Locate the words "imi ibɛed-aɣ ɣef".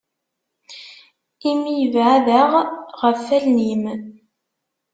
1.49-3.23